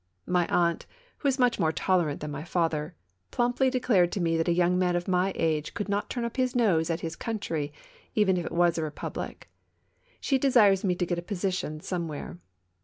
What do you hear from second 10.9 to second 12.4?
get me a position somewhere.